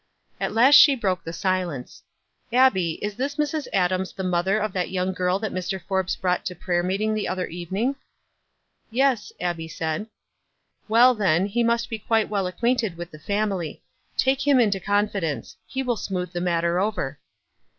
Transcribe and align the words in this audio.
At 0.39 0.53
last 0.53 0.73
she 0.77 0.95
broke 0.95 1.23
the 1.23 1.31
silence." 1.31 2.01
Abbie, 2.51 2.93
is 3.03 3.13
this 3.13 3.35
Mrs. 3.35 3.67
Adams 3.71 4.13
the 4.13 4.23
mother 4.23 4.57
of 4.57 4.73
that 4.73 4.89
young 4.89 5.13
girl 5.13 5.37
that 5.37 5.51
Mr. 5.53 5.79
Forbes 5.79 6.15
brought 6.15 6.43
to 6.45 6.55
prayer 6.55 6.81
meeting 6.81 7.13
the 7.13 7.27
other 7.27 7.45
evening?" 7.45 7.95
"Yes,*' 8.89 9.31
Abbie 9.39 9.67
said." 9.67 10.07
Well, 10.89 11.13
then, 11.13 11.45
he 11.45 11.63
must 11.63 11.87
be 11.87 11.99
quite 11.99 12.29
well 12.29 12.47
acquainted 12.47 12.97
with 12.97 13.11
the 13.11 13.19
family. 13.19 13.83
Take 14.17 14.47
him 14.47 14.59
into 14.59 14.79
confidence; 14.79 15.55
he 15.67 15.83
will 15.83 15.97
smooth 15.97 16.31
the 16.31 16.41
matter 16.41 16.79
over.'" 16.79 17.19